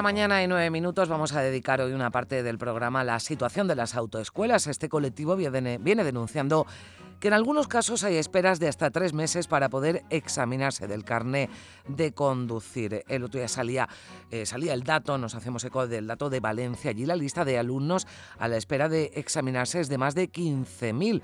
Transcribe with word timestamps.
La 0.00 0.04
mañana 0.04 0.42
y 0.42 0.46
9 0.46 0.70
minutos 0.70 1.10
vamos 1.10 1.34
a 1.34 1.42
dedicar 1.42 1.82
hoy 1.82 1.92
una 1.92 2.10
parte 2.10 2.42
del 2.42 2.56
programa 2.56 3.02
a 3.02 3.04
la 3.04 3.20
situación 3.20 3.68
de 3.68 3.74
las 3.74 3.94
autoescuelas. 3.94 4.66
Este 4.66 4.88
colectivo 4.88 5.36
viene, 5.36 5.78
denunciando 5.78 6.66
que 7.20 7.28
en 7.28 7.34
algunos 7.34 7.68
casos 7.68 8.02
hay 8.02 8.16
esperas 8.16 8.58
de 8.60 8.68
hasta 8.68 8.90
tres 8.90 9.12
meses 9.12 9.46
para 9.46 9.68
poder 9.68 10.02
examinarse 10.08 10.88
del 10.88 11.04
carné 11.04 11.50
de 11.86 12.12
conducir. 12.12 13.04
El 13.08 13.24
otro 13.24 13.40
día 13.40 13.48
salía, 13.48 13.90
eh, 14.30 14.46
salía 14.46 14.72
el 14.72 14.84
dato, 14.84 15.18
nos 15.18 15.34
hacemos 15.34 15.64
eco 15.64 15.86
del 15.86 16.06
dato 16.06 16.30
de 16.30 16.40
Valencia. 16.40 16.92
Allí 16.92 17.04
la 17.04 17.14
lista 17.14 17.44
de 17.44 17.58
alumnos 17.58 18.06
a 18.38 18.48
la 18.48 18.56
espera 18.56 18.88
de 18.88 19.12
examinarse 19.16 19.80
es 19.80 19.90
de 19.90 19.98
más 19.98 20.14
de 20.14 20.32
15.000. 20.32 21.20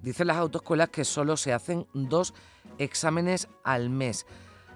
Dicen 0.00 0.28
las 0.28 0.38
autoescuelas 0.38 0.88
que 0.88 1.04
solo 1.04 1.36
se 1.36 1.52
hacen 1.52 1.86
dos 1.92 2.32
exámenes 2.78 3.48
al 3.64 3.90
mes. 3.90 4.24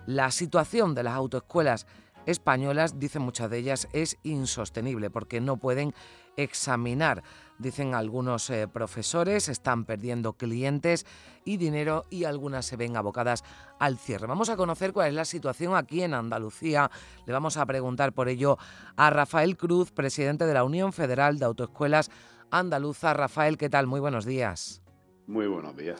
La 0.04 0.30
situación 0.30 0.94
de 0.94 1.02
las 1.02 1.14
autoescuelas 1.14 1.86
españolas, 2.28 2.98
dicen 2.98 3.22
muchas 3.22 3.50
de 3.50 3.56
ellas, 3.56 3.88
es 3.94 4.18
insostenible 4.22 5.08
porque 5.08 5.40
no 5.40 5.56
pueden 5.56 5.94
examinar. 6.36 7.22
Dicen 7.58 7.94
algunos 7.94 8.50
eh, 8.50 8.68
profesores, 8.68 9.48
están 9.48 9.86
perdiendo 9.86 10.34
clientes 10.34 11.06
y 11.44 11.56
dinero 11.56 12.04
y 12.10 12.24
algunas 12.24 12.66
se 12.66 12.76
ven 12.76 12.96
abocadas 12.96 13.44
al 13.80 13.98
cierre. 13.98 14.26
Vamos 14.26 14.50
a 14.50 14.56
conocer 14.56 14.92
cuál 14.92 15.08
es 15.08 15.14
la 15.14 15.24
situación 15.24 15.74
aquí 15.74 16.02
en 16.02 16.12
Andalucía. 16.12 16.90
Le 17.26 17.32
vamos 17.32 17.56
a 17.56 17.64
preguntar 17.64 18.12
por 18.12 18.28
ello 18.28 18.58
a 18.96 19.08
Rafael 19.08 19.56
Cruz, 19.56 19.90
presidente 19.90 20.44
de 20.44 20.54
la 20.54 20.64
Unión 20.64 20.92
Federal 20.92 21.38
de 21.38 21.46
Autoescuelas 21.46 22.10
Andaluza. 22.50 23.14
Rafael, 23.14 23.56
¿qué 23.56 23.70
tal? 23.70 23.86
Muy 23.86 24.00
buenos 24.00 24.26
días. 24.26 24.82
Muy 25.26 25.46
buenos 25.46 25.74
días. 25.76 25.98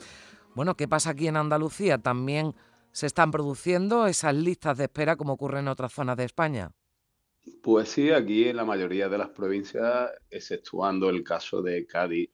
Bueno, 0.55 0.75
¿qué 0.75 0.89
pasa 0.89 1.11
aquí 1.11 1.27
en 1.27 1.37
Andalucía? 1.37 1.99
¿También 1.99 2.55
se 2.99 3.07
están 3.07 3.31
produciendo 3.31 4.09
esas 4.09 4.35
listas 4.35 4.77
de 4.77 4.87
espera 4.87 5.15
como 5.15 5.35
ocurre 5.35 5.61
en 5.61 5.69
otras 5.69 5.93
zonas 5.93 6.17
de 6.17 6.25
España? 6.25 6.73
Pues 7.63 7.91
sí, 7.91 8.11
aquí 8.11 8.49
en 8.49 8.57
la 8.57 8.65
mayoría 8.65 9.09
de 9.09 9.17
las 9.17 9.29
provincias, 9.29 10.11
exceptuando 10.29 11.09
el 11.09 11.23
caso 11.23 11.63
de 11.63 11.87
Cádiz 11.87 12.29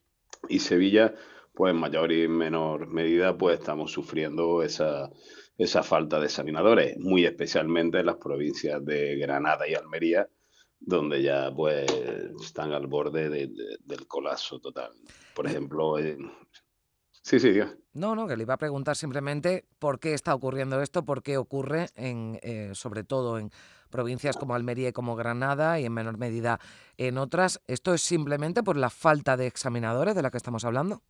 y 0.48 0.58
Sevilla, 0.60 1.14
pues 1.52 1.74
en 1.74 1.80
mayor 1.80 2.10
y 2.12 2.28
menor 2.28 2.86
medida, 2.86 3.36
pues 3.36 3.58
estamos 3.58 3.92
sufriendo 3.92 4.62
esa, 4.62 5.10
esa 5.58 5.82
falta 5.82 6.18
de 6.18 6.26
examinadores, 6.26 6.96
muy 6.96 7.26
especialmente 7.26 7.98
en 7.98 8.06
las 8.06 8.16
provincias 8.16 8.82
de 8.86 9.16
Granada 9.16 9.68
y 9.68 9.74
Almería, 9.74 10.30
donde 10.80 11.20
ya 11.20 11.52
pues 11.54 11.84
están 12.42 12.72
al 12.72 12.86
borde 12.86 13.28
del 13.28 14.06
colapso 14.08 14.60
total. 14.60 14.92
Por 15.34 15.46
ejemplo, 15.46 15.98
sí, 17.24 17.40
sí, 17.40 17.50
Dios. 17.50 17.74
No, 17.94 18.14
no, 18.14 18.26
que 18.26 18.36
le 18.36 18.42
iba 18.42 18.54
a 18.54 18.58
preguntar 18.58 18.96
simplemente 18.96 19.64
por 19.78 19.98
qué 20.00 20.14
está 20.14 20.34
ocurriendo 20.34 20.80
esto, 20.82 21.04
por 21.04 21.22
qué 21.22 21.36
ocurre 21.36 21.86
en, 21.94 22.38
eh, 22.42 22.70
sobre 22.74 23.04
todo 23.04 23.38
en 23.38 23.50
provincias 23.88 24.36
como 24.36 24.54
Almería 24.54 24.88
y 24.88 24.92
como 24.92 25.14
Granada 25.14 25.78
y 25.78 25.84
en 25.84 25.92
menor 25.92 26.18
medida 26.18 26.58
en 26.96 27.18
otras. 27.18 27.62
¿Esto 27.68 27.94
es 27.94 28.02
simplemente 28.02 28.62
por 28.62 28.76
la 28.76 28.90
falta 28.90 29.36
de 29.36 29.46
examinadores 29.46 30.14
de 30.14 30.22
la 30.22 30.30
que 30.30 30.36
estamos 30.36 30.64
hablando? 30.64 31.02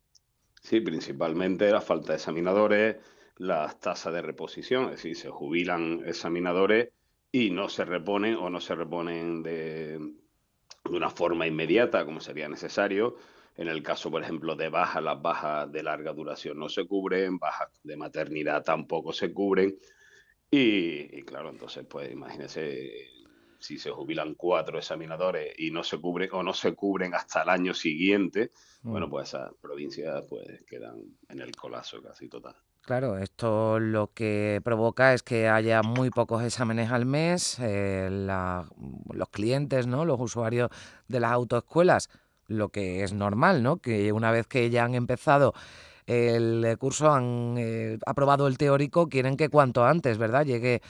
Sí, 0.61 0.79
principalmente 0.79 1.71
la 1.71 1.81
falta 1.81 2.13
de 2.13 2.17
examinadores, 2.17 2.97
las 3.37 3.79
tasas 3.79 4.13
de 4.13 4.21
reposición, 4.21 4.85
es 4.85 4.91
decir, 4.91 5.15
se 5.15 5.29
jubilan 5.29 6.03
examinadores 6.05 6.89
y 7.31 7.49
no 7.49 7.67
se 7.67 7.83
reponen 7.83 8.35
o 8.35 8.49
no 8.49 8.61
se 8.61 8.75
reponen 8.75 9.43
de, 9.43 9.97
de 9.97 10.95
una 10.95 11.09
forma 11.09 11.47
inmediata 11.47 12.05
como 12.05 12.21
sería 12.21 12.47
necesario. 12.47 13.15
En 13.57 13.67
el 13.69 13.81
caso, 13.81 14.11
por 14.11 14.21
ejemplo, 14.21 14.55
de 14.55 14.69
bajas, 14.69 15.01
las 15.01 15.21
bajas 15.21 15.71
de 15.71 15.81
larga 15.81 16.11
duración 16.13 16.59
no 16.59 16.67
se 16.67 16.85
cubren, 16.85 17.37
bajas 17.37 17.69
de 17.83 17.95
maternidad 17.95 18.63
tampoco 18.63 19.13
se 19.13 19.33
cubren. 19.33 19.77
Y, 20.51 21.21
claro, 21.23 21.49
entonces, 21.49 21.85
pues 21.89 22.11
imagínense 22.11 23.07
si 23.59 23.77
se 23.79 23.89
jubilan 23.89 24.35
cuatro 24.35 24.77
examinadores 24.77 25.53
y 25.57 25.71
no 25.71 25.83
se 25.83 25.99
cubren 25.99 26.29
o 26.33 26.43
no 26.43 26.53
se 26.53 26.73
cubren 26.73 27.15
hasta 27.15 27.43
el 27.43 27.49
año 27.49 27.73
siguiente, 27.73 28.51
mm. 28.83 28.91
bueno, 28.91 29.09
pues 29.09 29.29
esas 29.29 29.53
provincias 29.59 30.23
pues 30.29 30.63
quedan 30.67 31.01
en 31.29 31.39
el 31.39 31.55
colapso 31.55 32.01
casi 32.01 32.27
total. 32.27 32.55
Claro, 32.85 33.17
esto 33.17 33.79
lo 33.79 34.13
que 34.13 34.61
provoca 34.63 35.15
es 35.15 35.23
que 35.23 35.47
haya 35.47 35.81
muy 35.81 36.11
pocos 36.11 36.43
exámenes 36.43 36.91
al 36.91 37.07
mes, 37.07 37.57
eh, 37.59 38.07
los 38.11 39.29
clientes, 39.29 39.87
¿no? 39.87 40.05
los 40.05 40.21
usuarios 40.21 40.69
de 41.07 41.19
las 41.19 41.31
autoescuelas, 41.31 42.09
lo 42.47 42.69
que 42.69 43.03
es 43.03 43.13
normal, 43.13 43.63
¿no? 43.63 43.77
que 43.77 44.11
una 44.11 44.31
vez 44.31 44.47
que 44.47 44.69
ya 44.69 44.83
han 44.83 44.95
empezado 44.95 45.53
el 46.07 46.63
eh, 46.65 46.77
curso, 46.77 47.11
han 47.11 47.55
eh, 47.57 47.97
aprobado 48.05 48.47
el 48.47 48.57
teórico, 48.57 49.09
quieren 49.09 49.37
que 49.37 49.49
cuanto 49.49 49.85
antes, 49.85 50.17
¿verdad?, 50.17 50.45
llegue 50.45 50.81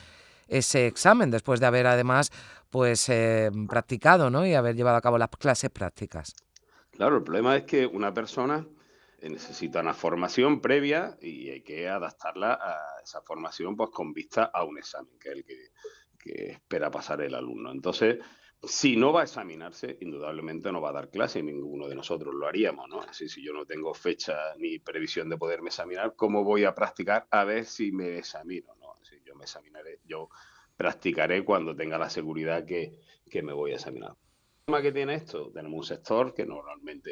ese 0.47 0.87
examen 0.87 1.31
después 1.31 1.59
de 1.59 1.65
haber 1.65 1.87
además 1.87 2.31
pues 2.69 3.09
eh, 3.09 3.49
practicado, 3.67 4.29
¿no? 4.29 4.45
Y 4.45 4.53
haber 4.53 4.75
llevado 4.75 4.97
a 4.97 5.01
cabo 5.01 5.17
las 5.17 5.29
clases 5.29 5.69
prácticas. 5.71 6.35
Claro, 6.91 7.17
el 7.17 7.23
problema 7.23 7.55
es 7.55 7.63
que 7.63 7.85
una 7.85 8.13
persona 8.13 8.65
necesita 9.21 9.79
una 9.79 9.93
formación 9.93 10.61
previa 10.61 11.17
y 11.21 11.49
hay 11.49 11.61
que 11.61 11.89
adaptarla 11.89 12.53
a 12.61 13.01
esa 13.03 13.21
formación 13.21 13.75
pues 13.75 13.89
con 13.89 14.13
vista 14.13 14.51
a 14.53 14.63
un 14.63 14.77
examen, 14.77 15.17
que 15.19 15.29
es 15.29 15.35
el 15.35 15.45
que 15.45 16.51
espera 16.51 16.91
pasar 16.91 17.21
el 17.21 17.33
alumno. 17.33 17.71
Entonces, 17.71 18.17
si 18.67 18.95
no 18.95 19.11
va 19.13 19.21
a 19.21 19.23
examinarse, 19.23 19.97
indudablemente 20.01 20.71
no 20.71 20.81
va 20.81 20.89
a 20.89 20.93
dar 20.93 21.09
clase, 21.09 21.41
ninguno 21.41 21.87
de 21.87 21.95
nosotros 21.95 22.33
lo 22.33 22.47
haríamos, 22.47 22.87
¿no? 22.89 23.01
Así, 23.01 23.27
si 23.29 23.43
yo 23.43 23.53
no 23.53 23.65
tengo 23.65 23.93
fecha 23.93 24.55
ni 24.57 24.79
previsión 24.79 25.29
de 25.29 25.37
poderme 25.37 25.69
examinar, 25.69 26.15
¿cómo 26.15 26.43
voy 26.43 26.63
a 26.63 26.73
practicar 26.75 27.27
a 27.29 27.43
ver 27.43 27.65
si 27.65 27.91
me 27.91 28.17
examino, 28.17 28.75
¿no? 28.79 28.93
Así, 29.01 29.15
yo 29.25 29.35
me 29.35 29.43
examinaré, 29.43 29.99
yo 30.05 30.29
practicaré 30.75 31.43
cuando 31.43 31.75
tenga 31.75 31.97
la 31.97 32.09
seguridad 32.09 32.65
que, 32.65 32.99
me 33.43 33.51
voy 33.51 33.71
a 33.71 33.75
examinar. 33.75 34.11
El 34.11 34.65
problema 34.65 34.81
que 34.81 34.91
tiene 34.93 35.15
esto, 35.15 35.51
tenemos 35.51 35.77
un 35.77 35.85
sector 35.85 36.33
que 36.33 36.45
normalmente 36.45 37.11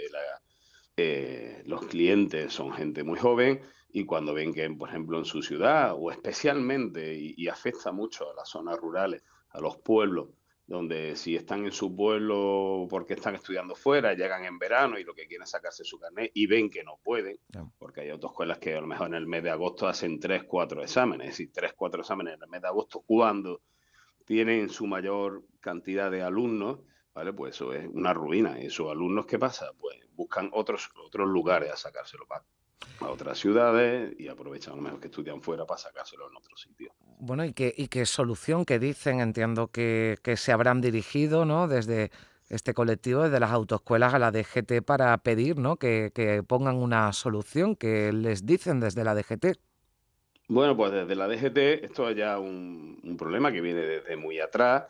eh, 0.96 1.64
los 1.66 1.86
clientes 1.88 2.54
son 2.54 2.72
gente 2.72 3.04
muy 3.04 3.20
joven 3.20 3.62
y 3.90 4.06
cuando 4.06 4.34
ven 4.34 4.54
que, 4.54 4.70
por 4.70 4.88
ejemplo, 4.88 5.20
en 5.20 5.26
su 5.26 5.42
ciudad 5.42 5.94
o 5.98 6.12
especialmente, 6.12 7.14
y 7.14 7.48
afecta 7.50 7.92
mucho 7.92 8.32
a 8.32 8.36
las 8.36 8.50
zonas 8.50 8.78
rurales, 8.78 9.24
a 9.50 9.60
los 9.60 9.78
pueblos, 9.78 10.30
donde 10.66 11.16
si 11.16 11.36
están 11.36 11.66
en 11.66 11.72
su 11.72 11.96
pueblo 11.96 12.88
porque 12.90 13.14
están 13.14 13.36
estudiando 13.36 13.76
fuera, 13.76 14.14
llegan 14.14 14.46
en 14.46 14.58
verano 14.58 14.98
y 14.98 15.04
lo 15.04 15.14
que 15.14 15.28
quieren 15.28 15.44
es 15.44 15.50
sacarse 15.50 15.84
su 15.84 16.00
carnet 16.00 16.32
y 16.34 16.48
ven 16.48 16.70
que 16.70 16.84
no 16.84 17.00
pueden, 17.04 17.38
porque 17.78 18.02
hay 18.02 18.12
otras 18.12 18.32
escuelas 18.32 18.60
que 18.60 18.76
a 18.76 18.82
lo 18.82 18.88
mejor 18.88 19.08
en 19.08 19.16
el 19.16 19.28
mes 19.28 19.44
de 19.44 19.50
agosto 19.50 19.88
hacen 19.88 20.20
tres, 20.20 20.44
cuatro 20.46 20.82
exámenes, 20.82 21.28
es 21.28 21.34
decir, 21.34 21.52
tres, 21.54 21.74
cuatro 21.74 22.02
exámenes 22.02 22.36
en 22.36 22.44
el 22.44 22.50
mes 22.50 22.62
de 22.62 22.68
agosto, 22.68 23.04
cuando 23.06 23.62
tienen 24.26 24.70
su 24.70 24.88
mayor 24.88 25.44
cantidad 25.60 26.10
de 26.10 26.22
alumnos, 26.22 26.80
¿vale? 27.14 27.34
Pues 27.34 27.56
eso 27.56 27.74
es 27.74 27.88
una 27.88 28.14
ruina. 28.14 28.60
¿Y 28.60 28.68
esos 28.68 28.90
alumnos 28.90 29.26
qué 29.26 29.38
pasa? 29.38 29.72
Pues 29.78 29.98
buscan 30.14 30.50
otros, 30.54 30.90
otros 31.06 31.28
lugares 31.28 31.72
a 31.72 31.78
sacárselo 31.78 32.26
para 32.26 32.44
a 33.00 33.10
otras 33.10 33.38
ciudades 33.38 34.14
y 34.20 34.28
aprovechan 34.28 34.74
a 34.74 34.76
lo 34.78 34.82
mejor 34.82 35.00
que 35.00 35.08
estudian 35.08 35.42
fuera 35.42 35.66
para 35.66 35.80
sacárselo 35.80 36.30
en 36.30 36.38
otro 36.38 36.56
sitio. 36.58 36.94
Bueno, 37.20 37.46
¿y 37.46 37.54
qué, 37.54 37.74
y 37.76 37.88
qué 37.88 38.06
solución 38.06 38.66
que 38.66 38.80
dicen? 38.80 39.20
Entiendo 39.20 39.68
que, 39.68 40.18
se 40.36 40.52
habrán 40.52 40.82
dirigido 40.82 41.46
¿no? 41.46 41.68
desde 41.68 42.12
este 42.50 42.74
colectivo, 42.74 43.24
desde 43.24 43.40
las 43.40 43.52
autoescuelas 43.52 44.14
a 44.14 44.20
la 44.20 44.32
DGT 44.32 44.84
para 44.86 45.18
pedir 45.20 45.58
¿no? 45.58 45.78
que, 45.78 46.12
que 46.14 46.44
pongan 46.44 46.76
una 46.76 47.14
solución 47.14 47.76
que 47.76 48.12
les 48.12 48.46
dicen 48.46 48.80
desde 48.80 49.04
la 49.04 49.16
DGT. 49.16 49.58
Bueno, 50.50 50.76
pues 50.76 50.92
desde 50.92 51.16
la 51.16 51.28
DGT 51.28 51.58
esto 51.84 52.10
es 52.10 52.18
ya 52.18 52.38
un, 52.38 53.00
un 53.04 53.18
problema 53.18 53.52
que 53.52 53.62
viene 53.62 53.82
desde 53.82 54.18
muy 54.18 54.40
atrás 54.40 54.84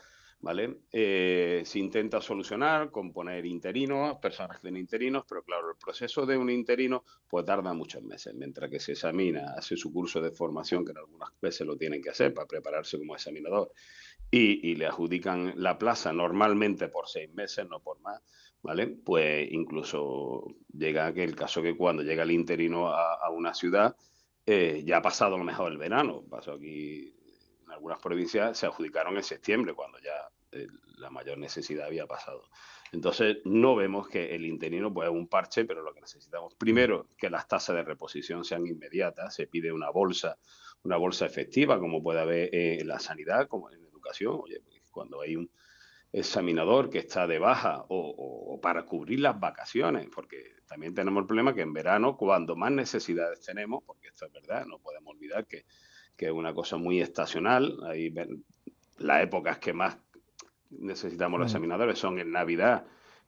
¿vale? 0.43 0.81
Eh, 0.91 1.63
se 1.65 1.79
intenta 1.79 2.19
solucionar 2.19 2.91
con 2.91 3.13
poner 3.13 3.45
interinos, 3.45 4.17
personas 4.17 4.59
que 4.59 4.67
den 4.67 4.75
interinos, 4.75 5.23
pero 5.27 5.41
claro, 5.41 5.71
el 5.71 5.77
proceso 5.77 6.25
de 6.25 6.37
un 6.37 6.49
interino 6.49 7.05
pues 7.29 7.45
tarda 7.45 7.73
muchos 7.73 8.03
meses, 8.03 8.35
mientras 8.35 8.69
que 8.69 8.77
se 8.77 8.91
examina, 8.91 9.53
hace 9.57 9.77
su 9.77 9.93
curso 9.93 10.19
de 10.19 10.31
formación, 10.31 10.83
que 10.83 10.91
en 10.91 10.97
algunas 10.97 11.29
veces 11.41 11.65
lo 11.65 11.77
tienen 11.77 12.01
que 12.01 12.09
hacer 12.09 12.33
para 12.33 12.45
prepararse 12.45 12.97
como 12.97 13.15
examinador, 13.15 13.71
y, 14.29 14.75
le 14.75 14.85
adjudican 14.85 15.53
la 15.55 15.77
plaza 15.77 16.11
normalmente 16.11 16.89
por 16.89 17.07
seis 17.07 17.33
meses, 17.33 17.65
no 17.69 17.79
por 17.79 18.01
más, 18.01 18.21
¿vale? 18.61 18.87
Pues 18.87 19.47
incluso 19.49 20.45
llega 20.73 21.07
aquel 21.07 21.35
caso 21.35 21.61
que 21.61 21.77
cuando 21.77 22.03
llega 22.03 22.23
el 22.23 22.31
interino 22.31 22.89
a, 22.89 23.29
una 23.29 23.53
ciudad, 23.53 23.95
eh, 24.45 24.83
ya 24.85 24.97
ha 24.97 25.01
pasado 25.01 25.35
a 25.35 25.37
lo 25.37 25.45
mejor 25.45 25.71
el 25.71 25.77
verano, 25.77 26.25
pasó 26.29 26.53
aquí 26.53 27.15
en 27.63 27.71
algunas 27.71 27.99
provincias 27.99 28.57
se 28.57 28.65
adjudicaron 28.65 29.15
en 29.15 29.23
septiembre, 29.23 29.73
cuando 29.73 29.99
ya 29.99 30.32
la 30.97 31.09
mayor 31.09 31.37
necesidad 31.37 31.87
había 31.87 32.07
pasado. 32.07 32.49
Entonces, 32.91 33.37
no 33.45 33.75
vemos 33.75 34.07
que 34.07 34.35
el 34.35 34.45
interino 34.45 34.93
pues, 34.93 35.09
es 35.09 35.13
un 35.13 35.27
parche, 35.27 35.65
pero 35.65 35.81
lo 35.81 35.93
que 35.93 36.01
necesitamos, 36.01 36.55
primero, 36.55 37.07
que 37.17 37.29
las 37.29 37.47
tasas 37.47 37.75
de 37.75 37.83
reposición 37.83 38.43
sean 38.45 38.67
inmediatas, 38.67 39.33
se 39.35 39.47
pide 39.47 39.71
una 39.71 39.89
bolsa, 39.89 40.37
una 40.83 40.97
bolsa 40.97 41.25
efectiva, 41.25 41.79
como 41.79 42.03
puede 42.03 42.19
haber 42.19 42.53
en 42.53 42.87
la 42.87 42.99
sanidad, 42.99 43.47
como 43.47 43.71
en 43.71 43.83
educación. 43.83 44.39
Oye, 44.43 44.61
pues, 44.61 44.81
cuando 44.91 45.21
hay 45.21 45.35
un, 45.35 45.49
examinador 46.13 46.91
que 46.91 46.99
está 46.99 47.25
de 47.25 47.39
baja 47.39 47.85
o, 47.89 48.59
para 48.61 48.85
cubrir 48.85 49.19
las 49.19 49.39
vacaciones, 49.39 50.07
porque 50.13 50.57
también 50.67 50.93
tenemos 50.93 51.21
el 51.21 51.27
problema 51.27 51.55
que 51.55 51.61
en 51.61 51.73
verano, 51.73 52.15
cuando 52.15 52.55
más 52.55 52.71
necesidades 52.71 53.41
tenemos, 53.41 53.83
porque 53.83 54.09
esto 54.09 54.27
es 54.27 54.31
verdad, 54.31 54.65
no 54.67 54.77
podemos 54.77 55.15
olvidar 55.15 55.47
que, 55.47 55.65
que 56.15 56.27
es 56.27 56.31
una 56.31 56.53
cosa 56.53 56.77
muy 56.77 57.01
estacional, 57.01 57.79
hay 57.85 58.13
las 58.99 59.23
épocas 59.23 59.57
que 59.57 59.73
más 59.73 59.97
necesitamos 60.79 61.39
los 61.39 61.49
examinadores 61.49 61.99
son 61.99 62.19
en 62.19 62.31
Navidad 62.31 62.85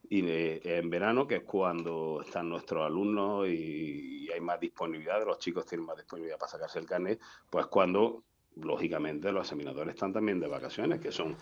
y 0.08 0.24
en 0.28 0.88
verano, 0.90 1.26
que 1.26 1.36
es 1.36 1.42
cuando 1.42 2.22
están 2.24 2.48
nuestros 2.48 2.84
alumnos 2.84 3.48
y, 3.48 4.28
hay 4.32 4.40
más 4.40 4.60
disponibilidad, 4.60 5.24
los 5.24 5.38
chicos 5.38 5.64
tienen 5.66 5.86
más 5.86 5.96
disponibilidad 5.96 6.38
para 6.38 6.50
sacarse 6.50 6.78
el 6.78 6.86
carnet, 6.86 7.20
pues 7.48 7.66
cuando, 7.66 8.24
lógicamente, 8.56 9.32
los 9.32 9.46
examinadores 9.46 9.94
están 9.94 10.12
también 10.12 10.40
de 10.40 10.48
vacaciones, 10.48 11.00
que 11.00 11.10
son 11.10 11.36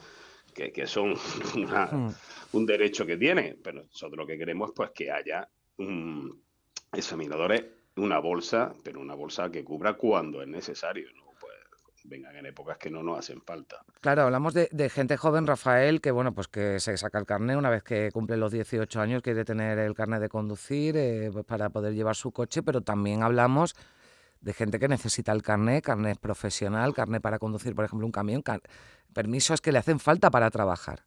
que, 0.54 0.86
son 0.86 1.14
hmm. 1.54 2.08
un 2.52 2.66
derecho 2.66 3.04
que 3.04 3.16
tienen, 3.16 3.58
pero 3.62 3.82
nosotros 3.82 4.16
lo 4.16 4.26
que 4.26 4.38
queremos 4.38 4.70
es 4.70 4.74
pues 4.74 4.90
que 4.90 5.10
haya 5.10 5.48
examinadores, 6.92 7.64
una 7.96 8.18
bolsa, 8.18 8.74
pero 8.84 9.00
una 9.00 9.14
bolsa 9.14 9.50
que 9.50 9.64
cubra 9.64 9.94
cuando 9.94 10.40
es 10.40 10.48
necesario, 10.48 11.12
¿no? 11.14 11.23
Vengan 12.04 12.36
en 12.36 12.46
épocas 12.46 12.76
que 12.76 12.90
no 12.90 13.02
nos 13.02 13.18
hacen 13.18 13.40
falta. 13.40 13.84
Claro, 14.00 14.22
hablamos 14.22 14.52
de, 14.54 14.90
gente 14.90 15.16
joven, 15.16 15.46
Rafael, 15.46 16.00
que 16.00 16.10
bueno, 16.10 16.34
pues 16.34 16.48
que 16.48 16.78
se 16.78 16.96
saca 16.98 17.18
el 17.18 17.24
carnet 17.24 17.56
una 17.56 17.70
vez 17.70 17.82
que 17.82 18.10
cumple 18.12 18.36
los 18.36 18.52
18 18.52 19.00
años, 19.00 19.22
quiere 19.22 19.44
tener 19.44 19.78
el 19.78 19.94
carnet 19.94 20.20
de 20.20 20.28
conducir 20.28 20.96
eh, 20.96 21.30
pues 21.32 21.46
para 21.46 21.70
poder 21.70 21.94
llevar 21.94 22.14
su 22.14 22.30
coche, 22.30 22.62
pero 22.62 22.82
también 22.82 23.22
hablamos 23.22 23.74
de 24.44 24.52
gente 24.52 24.78
que 24.78 24.88
necesita 24.88 25.32
el 25.32 25.42
carnet, 25.42 25.82
carnet 25.82 26.18
profesional, 26.18 26.92
carnet 26.92 27.22
para 27.22 27.38
conducir, 27.38 27.74
por 27.74 27.86
ejemplo, 27.86 28.06
un 28.06 28.12
camión, 28.12 28.42
permisos 29.14 29.62
que 29.62 29.72
le 29.72 29.78
hacen 29.78 29.98
falta 29.98 30.30
para 30.30 30.50
trabajar. 30.50 31.04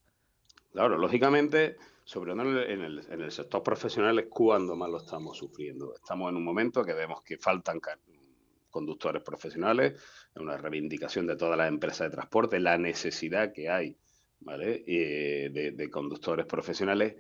Claro, 0.72 0.98
lógicamente, 0.98 1.78
sobre 2.04 2.32
todo 2.32 2.42
en 2.42 2.82
el, 2.82 3.06
en 3.10 3.22
el, 3.22 3.32
sector 3.32 3.62
profesional 3.62 4.18
es 4.18 4.26
cuando 4.30 4.76
más 4.76 4.90
lo 4.90 4.98
estamos 4.98 5.38
sufriendo. 5.38 5.94
Estamos 5.94 6.30
en 6.32 6.38
un 6.38 6.44
momento 6.44 6.84
que 6.84 6.94
vemos 6.94 7.22
que 7.22 7.38
faltan 7.38 7.80
conductores 8.78 9.24
profesionales, 9.24 10.00
una 10.36 10.58
reivindicación 10.58 11.28
de 11.28 11.36
todas 11.36 11.58
las 11.58 11.68
empresas 11.68 12.10
de 12.10 12.16
transporte, 12.16 12.60
la 12.60 12.78
necesidad 12.78 13.52
que 13.52 13.70
hay 13.70 13.98
¿vale? 14.40 14.84
Eh, 14.88 15.50
de, 15.52 15.72
de 15.72 15.90
conductores 15.90 16.46
profesionales 16.46 17.16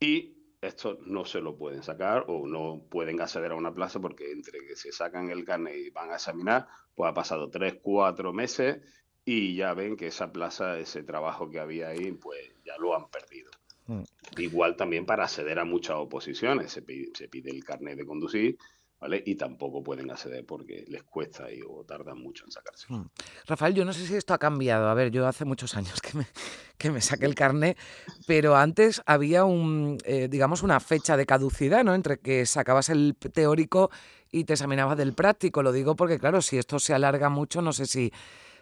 y 0.00 0.36
esto 0.60 0.98
no 1.06 1.24
se 1.24 1.40
lo 1.40 1.56
pueden 1.56 1.82
sacar 1.82 2.24
o 2.28 2.46
no 2.46 2.84
pueden 2.88 3.20
acceder 3.20 3.52
a 3.52 3.56
una 3.56 3.74
plaza 3.74 4.00
porque 4.00 4.30
entre 4.30 4.60
que 4.60 4.76
se 4.76 4.92
sacan 4.92 5.30
el 5.30 5.44
carnet 5.44 5.76
y 5.76 5.90
van 5.90 6.10
a 6.10 6.14
examinar, 6.14 6.68
pues 6.94 7.10
ha 7.10 7.14
pasado 7.14 7.50
tres, 7.50 7.78
cuatro 7.82 8.32
meses 8.32 8.80
y 9.24 9.56
ya 9.56 9.74
ven 9.74 9.96
que 9.96 10.08
esa 10.08 10.32
plaza, 10.32 10.78
ese 10.78 11.02
trabajo 11.02 11.50
que 11.50 11.58
había 11.58 11.88
ahí, 11.88 12.12
pues 12.12 12.38
ya 12.64 12.76
lo 12.78 12.94
han 12.96 13.08
perdido. 13.08 13.50
Mm. 13.86 14.02
Igual 14.38 14.76
también 14.76 15.04
para 15.04 15.24
acceder 15.24 15.58
a 15.58 15.64
muchas 15.64 15.96
oposiciones, 15.96 16.70
se 16.70 16.82
pide, 16.82 17.10
se 17.14 17.28
pide 17.28 17.50
el 17.50 17.64
carnet 17.64 17.96
de 17.96 18.06
conducir 18.06 18.56
y 19.24 19.34
tampoco 19.34 19.82
pueden 19.82 20.10
acceder 20.10 20.44
porque 20.46 20.84
les 20.88 21.02
cuesta 21.02 21.52
y 21.52 21.60
o 21.62 21.84
tardan 21.84 22.18
mucho 22.18 22.44
en 22.44 22.52
sacarse. 22.52 22.86
Hmm. 22.88 23.06
Rafael, 23.46 23.74
yo 23.74 23.84
no 23.84 23.92
sé 23.92 24.06
si 24.06 24.14
esto 24.14 24.34
ha 24.34 24.38
cambiado. 24.38 24.88
A 24.88 24.94
ver, 24.94 25.10
yo 25.10 25.26
hace 25.26 25.44
muchos 25.44 25.76
años 25.76 26.00
que 26.00 26.16
me, 26.18 26.26
que 26.78 26.90
me 26.90 27.00
saqué 27.00 27.26
el 27.26 27.34
carnet, 27.34 27.76
pero 28.26 28.56
antes 28.56 29.02
había 29.06 29.44
un, 29.44 29.98
eh, 30.04 30.28
digamos, 30.30 30.62
una 30.62 30.80
fecha 30.80 31.16
de 31.16 31.26
caducidad, 31.26 31.84
¿no? 31.84 31.94
Entre 31.94 32.18
que 32.18 32.46
sacabas 32.46 32.90
el 32.90 33.16
teórico 33.16 33.90
y 34.30 34.44
te 34.44 34.54
examinabas 34.54 34.96
del 34.96 35.14
práctico. 35.14 35.62
Lo 35.62 35.72
digo 35.72 35.96
porque, 35.96 36.18
claro, 36.18 36.40
si 36.40 36.58
esto 36.58 36.78
se 36.78 36.94
alarga 36.94 37.28
mucho, 37.28 37.60
no 37.62 37.72
sé 37.72 37.86
si 37.86 38.12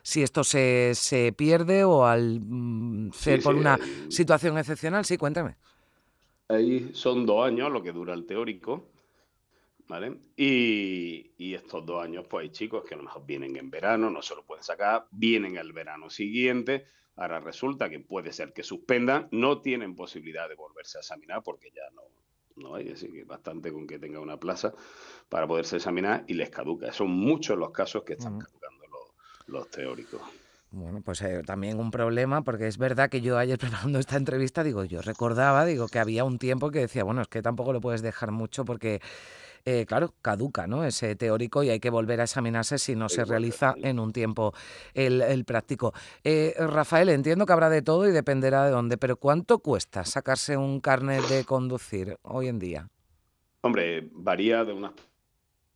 si 0.02 0.22
esto 0.22 0.44
se, 0.44 0.92
se 0.94 1.30
pierde 1.34 1.84
o 1.84 2.06
al 2.06 2.40
mm, 2.40 3.12
ser 3.12 3.42
por 3.42 3.54
una 3.54 3.78
situación 4.08 4.56
excepcional. 4.56 5.04
Sí, 5.04 5.18
cuéntame. 5.18 5.56
Ahí 6.48 6.90
son 6.94 7.26
dos 7.26 7.46
años 7.46 7.70
lo 7.70 7.82
que 7.82 7.92
dura 7.92 8.14
el 8.14 8.24
teórico 8.24 8.88
¿vale? 9.90 10.20
Y, 10.36 11.52
estos 11.52 11.84
dos 11.84 12.02
años, 12.02 12.24
pues 12.30 12.44
hay 12.44 12.50
chicos 12.50 12.84
que 12.84 12.94
a 12.94 12.96
lo 12.96 13.02
mejor 13.02 13.26
vienen 13.26 13.56
en 13.56 13.70
verano, 13.70 14.08
no 14.08 14.22
se 14.22 14.36
lo 14.36 14.46
pueden 14.46 14.62
sacar, 14.62 15.06
vienen 15.10 15.56
el 15.56 15.72
verano 15.72 16.08
siguiente, 16.08 16.86
ahora 17.16 17.40
resulta 17.40 17.90
que 17.90 17.98
puede 17.98 18.32
ser 18.32 18.52
que 18.52 18.62
suspendan, 18.62 19.28
no 19.32 19.60
tienen 19.60 19.96
posibilidad 19.96 20.48
de 20.48 20.54
volverse 20.54 20.98
a 20.98 21.00
examinar 21.00 21.42
porque 21.42 21.70
ya 21.74 21.82
no, 21.92 22.02
no 22.56 22.76
hay, 22.76 22.90
así 22.90 23.10
que 23.10 23.24
bastante 23.24 23.72
con 23.72 23.86
que 23.88 23.98
tenga 23.98 24.20
una 24.20 24.38
plaza 24.38 24.72
para 25.28 25.48
poderse 25.48 25.76
examinar 25.76 26.24
y 26.28 26.34
les 26.34 26.50
caduca. 26.50 26.92
Son 26.92 27.10
muchos 27.10 27.58
los 27.58 27.72
casos 27.72 28.04
que 28.04 28.12
están 28.12 28.38
caducando 28.38 28.86
los, 29.48 29.68
teóricos. 29.70 30.22
Bueno, 30.72 31.00
pues 31.02 31.20
eh, 31.22 31.42
también 31.44 31.80
un 31.80 31.90
problema, 31.90 32.42
porque 32.42 32.68
es 32.68 32.78
verdad 32.78 33.10
que 33.10 33.20
yo 33.20 33.36
ayer 33.38 33.58
preparando 33.58 33.98
esta 33.98 34.16
entrevista, 34.16 34.62
digo, 34.62 34.84
yo 34.84 35.02
recordaba, 35.02 35.64
digo, 35.64 35.88
que 35.88 35.98
había 35.98 36.24
un 36.24 36.38
tiempo 36.38 36.70
que 36.70 36.80
decía, 36.80 37.02
bueno, 37.02 37.22
es 37.22 37.28
que 37.28 37.42
tampoco 37.42 37.72
lo 37.72 37.80
puedes 37.80 38.02
dejar 38.02 38.30
mucho 38.30 38.64
porque 38.64 39.00
eh, 39.64 39.84
claro, 39.86 40.14
caduca 40.22 40.66
¿no? 40.66 40.84
ese 40.84 41.16
teórico 41.16 41.62
y 41.62 41.70
hay 41.70 41.80
que 41.80 41.90
volver 41.90 42.20
a 42.20 42.24
examinarse 42.24 42.78
si 42.78 42.96
no 42.96 43.08
se 43.08 43.24
realiza 43.24 43.74
en 43.82 43.98
un 43.98 44.12
tiempo 44.12 44.54
el, 44.94 45.44
práctico. 45.44 45.92
Eh, 46.24 46.54
Rafael, 46.58 47.08
entiendo 47.10 47.44
que 47.46 47.52
habrá 47.52 47.68
de 47.68 47.82
todo 47.82 48.08
y 48.08 48.12
dependerá 48.12 48.64
de 48.64 48.70
dónde, 48.70 48.96
pero 48.96 49.16
¿cuánto 49.16 49.58
cuesta 49.58 50.04
sacarse 50.04 50.56
un 50.56 50.80
carnet 50.80 51.22
de 51.28 51.44
conducir 51.44 52.16
hoy 52.22 52.48
en 52.48 52.58
día? 52.58 52.88
Hombre, 53.62 54.08
varía 54.12 54.64
de 54.64 54.72
una 54.72 54.94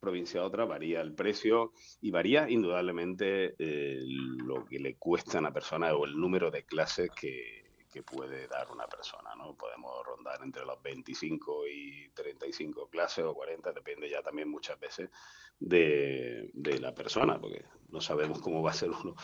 provincia 0.05 0.39
a 0.39 0.45
otra, 0.45 0.63
varía 0.63 1.01
el 1.01 1.13
precio 1.13 1.73
y 1.99 2.11
varía 2.11 2.49
indudablemente 2.49 3.55
eh, 3.59 3.99
lo 4.05 4.65
que 4.65 4.79
le 4.79 4.95
cuesta 4.95 5.37
a 5.37 5.41
una 5.41 5.51
persona 5.51 5.93
o 5.93 6.05
el 6.05 6.17
número 6.17 6.49
de 6.49 6.63
clases 6.63 7.09
que, 7.11 7.65
que 7.95 8.03
puede 8.03 8.45
dar 8.49 8.69
una 8.71 8.87
persona, 8.87 9.33
¿no? 9.37 9.55
Podemos 9.55 10.05
rondar 10.05 10.41
entre 10.43 10.65
los 10.65 10.81
25 10.81 11.65
y 11.65 12.09
35 12.09 12.89
clases 12.89 13.23
o 13.23 13.33
40, 13.33 13.71
depende 13.71 14.09
ya 14.09 14.21
también 14.21 14.49
muchas 14.49 14.77
veces 14.77 15.09
de, 15.57 16.51
la 16.81 16.93
persona, 16.93 17.39
porque 17.39 17.63
no 17.87 18.01
sabemos 18.01 18.41
cómo 18.41 18.61
va 18.61 18.71
a 18.71 18.73
ser 18.73 18.89
uno, 18.89 19.15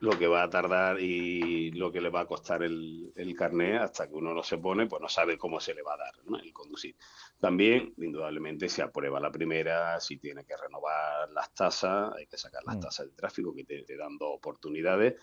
lo 0.00 0.18
que 0.18 0.26
va 0.26 0.42
a 0.42 0.50
tardar 0.50 1.00
y 1.00 1.70
lo 1.72 1.90
que 1.92 2.00
le 2.00 2.08
va 2.08 2.20
a 2.20 2.26
costar 2.26 2.62
el, 2.62 3.12
el 3.14 3.34
carnet 3.34 3.80
hasta 3.80 4.08
que 4.08 4.14
uno 4.14 4.34
no 4.34 4.42
se 4.42 4.58
pone, 4.58 4.86
pues 4.86 5.00
no 5.00 5.08
sabe 5.08 5.38
cómo 5.38 5.60
se 5.60 5.74
le 5.74 5.82
va 5.82 5.94
a 5.94 5.98
dar 5.98 6.14
el 6.42 6.52
conducir. 6.52 6.96
También, 7.38 7.94
indudablemente, 7.98 8.68
se 8.68 8.82
aprueba 8.82 9.20
la 9.20 9.30
primera, 9.30 10.00
si 10.00 10.16
tiene 10.18 10.44
que 10.44 10.56
renovar 10.56 11.30
las 11.30 11.54
tasas, 11.54 12.12
hay 12.16 12.26
que 12.26 12.36
sacar 12.36 12.62
las 12.64 12.76
mm. 12.76 12.80
tasas 12.80 13.06
de 13.06 13.12
tráfico 13.12 13.54
que 13.54 13.64
te, 13.64 13.82
te 13.82 13.96
dan 13.96 14.16
dos 14.18 14.34
oportunidades 14.34 15.14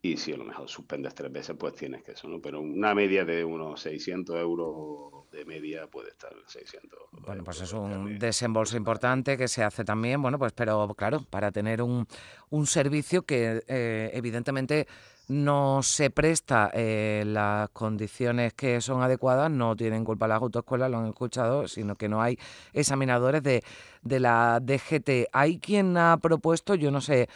y 0.00 0.16
si 0.16 0.32
a 0.32 0.36
lo 0.36 0.44
mejor 0.44 0.68
suspendes 0.68 1.14
tres 1.14 1.32
veces, 1.32 1.56
pues 1.58 1.74
tienes 1.74 2.02
que 2.02 2.12
eso, 2.12 2.28
¿no? 2.28 2.40
Pero 2.40 2.60
una 2.60 2.94
media 2.94 3.24
de 3.24 3.44
unos 3.44 3.80
600 3.80 4.36
euros 4.36 5.30
de 5.30 5.44
media 5.44 5.86
puede 5.86 6.10
estar 6.10 6.32
600. 6.46 6.98
Bueno, 7.12 7.42
pues 7.44 7.60
es 7.60 7.72
un 7.72 8.18
desembolso 8.18 8.76
importante 8.76 9.36
que 9.36 9.48
se 9.48 9.62
hace 9.64 9.84
también, 9.84 10.22
bueno, 10.22 10.38
pues 10.38 10.52
pero 10.52 10.94
claro, 10.94 11.22
para 11.28 11.50
tener 11.50 11.82
un, 11.82 12.06
un 12.50 12.66
servicio 12.66 13.22
que 13.22 13.62
eh, 13.66 14.10
evidentemente 14.14 14.86
no 15.28 15.82
se 15.82 16.10
presta 16.10 16.70
eh, 16.72 17.22
las 17.26 17.68
condiciones 17.70 18.54
que 18.54 18.80
son 18.80 19.02
adecuadas, 19.02 19.50
no 19.50 19.76
tienen 19.76 20.04
culpa 20.04 20.26
las 20.26 20.40
autoescuelas, 20.40 20.90
lo 20.90 20.98
han 20.98 21.06
escuchado, 21.06 21.68
sino 21.68 21.96
que 21.96 22.08
no 22.08 22.22
hay 22.22 22.38
examinadores 22.72 23.42
de, 23.42 23.62
de 24.02 24.20
la 24.20 24.58
DGT. 24.62 25.28
Hay 25.32 25.58
quien 25.58 25.96
ha 25.98 26.16
propuesto, 26.16 26.74
yo 26.74 26.90
no 26.90 27.02
sé, 27.02 27.28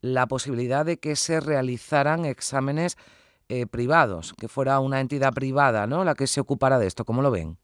la 0.00 0.26
posibilidad 0.26 0.84
de 0.84 0.98
que 0.98 1.16
se 1.16 1.40
realizaran 1.40 2.24
exámenes 2.24 2.96
eh, 3.48 3.66
privados, 3.66 4.34
que 4.34 4.48
fuera 4.48 4.80
una 4.80 5.00
entidad 5.00 5.32
privada 5.32 5.86
¿no? 5.86 6.04
la 6.04 6.14
que 6.14 6.26
se 6.26 6.40
ocupara 6.40 6.78
de 6.78 6.86
esto. 6.86 7.04
¿Cómo 7.04 7.22
lo 7.22 7.30
ven? 7.30 7.58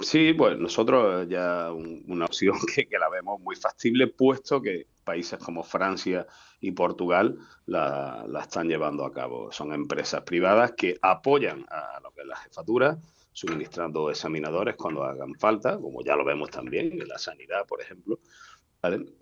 Sí, 0.00 0.32
pues 0.32 0.58
nosotros 0.58 1.28
ya 1.28 1.70
una 1.72 2.24
opción 2.24 2.56
que, 2.74 2.98
la 2.98 3.08
vemos 3.08 3.40
muy 3.40 3.54
factible, 3.54 4.08
puesto 4.08 4.60
que 4.60 4.86
países 5.04 5.38
como 5.38 5.62
Francia 5.62 6.26
y 6.60 6.72
Portugal 6.72 7.38
la, 7.66 8.26
están 8.40 8.68
llevando 8.68 9.04
a 9.04 9.12
cabo. 9.12 9.52
Son 9.52 9.72
empresas 9.72 10.22
privadas 10.22 10.72
que 10.72 10.98
apoyan 11.00 11.64
a 11.70 12.00
lo 12.02 12.10
que 12.10 12.22
es 12.22 12.26
la 12.26 12.36
jefatura, 12.36 12.98
suministrando 13.32 14.10
examinadores 14.10 14.74
cuando 14.74 15.04
hagan 15.04 15.34
falta, 15.34 15.78
como 15.78 16.02
ya 16.02 16.16
lo 16.16 16.24
vemos 16.24 16.50
también 16.50 17.00
en 17.00 17.06
la 17.06 17.18
sanidad, 17.18 17.66
por 17.66 17.80
ejemplo, 17.80 18.18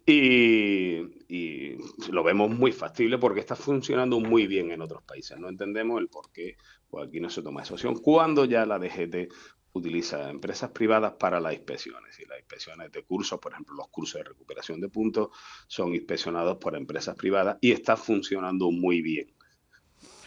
y, 0.06 1.76
lo 2.10 2.22
vemos 2.22 2.50
muy 2.50 2.72
factible 2.72 3.18
porque 3.18 3.40
está 3.40 3.56
funcionando 3.56 4.20
muy 4.20 4.46
bien 4.46 4.70
en 4.70 4.82
otros 4.82 5.02
países. 5.02 5.38
No 5.38 5.48
entendemos 5.48 6.00
el 6.00 6.08
por 6.08 6.30
qué 6.32 6.56
pues 6.88 7.08
aquí 7.08 7.20
no 7.20 7.30
se 7.30 7.42
toma 7.42 7.62
esa 7.62 7.74
opción. 7.74 7.96
Cuando 7.96 8.44
ya 8.44 8.64
la 8.64 8.78
DGT 8.78 9.32
utiliza 9.76 10.30
empresas 10.30 10.70
privadas 10.70 11.14
para 11.18 11.40
las 11.40 11.54
inspecciones. 11.54 12.18
Y 12.18 12.26
las 12.26 12.38
inspecciones 12.38 12.90
de 12.90 13.04
cursos, 13.04 13.38
por 13.38 13.52
ejemplo, 13.52 13.74
los 13.76 13.88
cursos 13.88 14.20
de 14.20 14.28
recuperación 14.28 14.80
de 14.80 14.88
puntos, 14.88 15.28
son 15.66 15.94
inspeccionados 15.94 16.58
por 16.58 16.76
empresas 16.76 17.14
privadas 17.16 17.58
y 17.60 17.72
está 17.72 17.96
funcionando 17.96 18.70
muy 18.70 19.02
bien. 19.02 19.32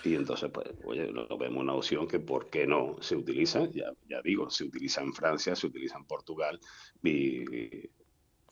Y 0.04 0.16
entonces, 0.16 0.50
pues, 0.52 0.68
oye, 0.86 1.12
lo 1.12 1.38
vemos 1.38 1.62
una 1.62 1.74
opción 1.74 2.08
que, 2.08 2.20
¿por 2.20 2.50
qué 2.50 2.66
no 2.66 2.96
se 3.02 3.18
utiliza? 3.18 3.70
Ya, 3.72 3.92
ya 4.08 4.22
digo, 4.22 4.50
se 4.50 4.64
utiliza 4.64 5.02
en 5.02 5.14
Francia, 5.14 5.56
se 5.56 5.68
utiliza 5.68 5.98
en 5.98 6.06
Portugal 6.06 6.60
y, 7.04 7.90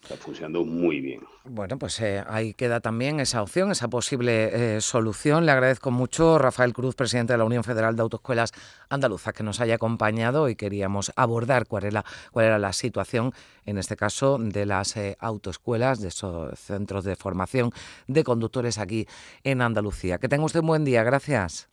Está 0.02 0.16
funcionando 0.16 0.64
muy 0.64 1.02
bien. 1.02 1.22
Bueno, 1.44 1.78
pues 1.78 2.00
eh, 2.02 2.24
ahí 2.28 2.54
queda 2.54 2.80
también 2.80 3.20
esa 3.20 3.42
opción, 3.42 3.72
esa 3.72 3.88
posible 3.88 4.76
eh, 4.78 4.82
solución. 4.82 5.46
Le 5.46 5.52
agradezco 5.52 5.92
mucho, 5.92 6.38
Rafael 6.38 6.74
Cruz, 6.74 6.96
presidente 6.96 7.34
de 7.34 7.38
la 7.38 7.46
Unión 7.46 7.64
Federal 7.64 7.96
de 7.96 8.02
Autoescuelas 8.04 8.54
Andaluzas, 8.90 9.34
que 9.34 9.44
nos 9.44 9.60
haya 9.60 9.76
acompañado 9.76 10.50
y 10.50 10.56
queríamos 10.56 11.12
abordar 11.16 11.68
cuál 11.68 11.86
era, 11.86 12.06
cuál 12.32 12.46
era 12.46 12.60
la 12.60 12.74
situación, 12.74 13.34
en 13.66 13.78
este 13.78 13.96
caso, 13.96 14.38
de 14.38 14.66
las 14.66 14.96
eh, 14.98 15.18
autoescuelas, 15.20 16.00
de 16.00 16.10
esos 16.10 16.58
centros 16.60 17.04
de 17.04 17.16
formación 17.16 17.72
de 18.08 18.24
conductores 18.24 18.78
aquí 18.78 19.08
en 19.44 19.62
Andalucía. 19.62 20.20
Que 20.20 20.30
tenga 20.30 20.46
usted 20.46 20.62
un 20.62 20.68
buen 20.68 20.86
día. 20.86 21.04
Gracias. 21.04 21.70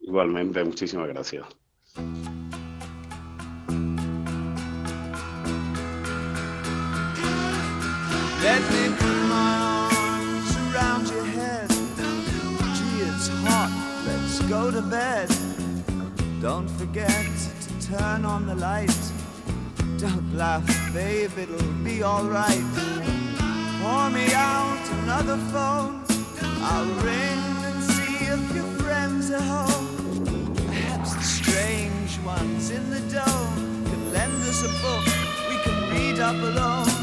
Igualmente, 0.00 0.64
muchísimas 0.64 1.08
gracias. 1.08 1.44
To 14.82 14.88
bed. 14.88 15.28
Don't 16.40 16.68
forget 16.68 17.08
to 17.08 17.86
turn 17.86 18.24
on 18.24 18.46
the 18.46 18.54
light. 18.54 18.94
Don't 19.98 20.34
laugh, 20.34 20.66
babe, 20.92 21.30
it'll 21.38 21.72
be 21.84 22.02
alright. 22.02 22.64
Pour 23.80 24.10
me 24.10 24.26
out 24.34 24.84
another 25.02 25.36
phone. 25.52 26.02
I'll 26.70 26.94
ring 27.04 27.42
and 27.68 27.82
see 27.84 28.24
if 28.34 28.54
your 28.54 28.70
friends 28.82 29.30
are 29.30 29.40
home. 29.40 30.54
Perhaps 30.54 31.14
the 31.14 31.22
strange 31.22 32.18
ones 32.24 32.70
in 32.70 32.90
the 32.90 33.00
dome 33.14 33.84
can 33.84 34.12
lend 34.12 34.42
us 34.50 34.62
a 34.62 34.72
book 34.82 35.04
we 35.48 35.56
can 35.64 35.90
read 35.92 36.18
up 36.18 36.36
alone. 36.36 37.02